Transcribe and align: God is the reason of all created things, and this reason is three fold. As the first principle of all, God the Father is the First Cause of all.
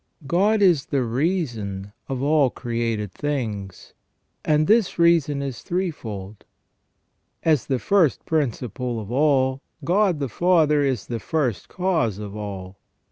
God 0.25 0.63
is 0.63 0.87
the 0.87 1.03
reason 1.03 1.93
of 2.09 2.23
all 2.23 2.49
created 2.49 3.11
things, 3.11 3.93
and 4.43 4.65
this 4.65 4.97
reason 4.97 5.43
is 5.43 5.61
three 5.61 5.91
fold. 5.91 6.43
As 7.43 7.67
the 7.67 7.77
first 7.77 8.25
principle 8.25 8.99
of 8.99 9.11
all, 9.11 9.61
God 9.85 10.17
the 10.17 10.27
Father 10.27 10.81
is 10.81 11.05
the 11.05 11.19
First 11.19 11.69
Cause 11.69 12.17
of 12.17 12.35
all. 12.35 12.79